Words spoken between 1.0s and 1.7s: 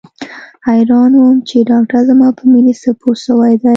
وم چې